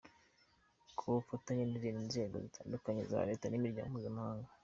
[0.97, 4.49] Ku bufatanye n’izindi nzego zitandukanye za leta n’imiryango mpuzamahanga